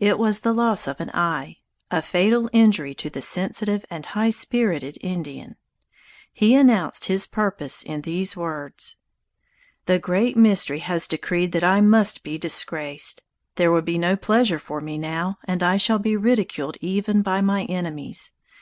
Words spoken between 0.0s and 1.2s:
It was the loss of an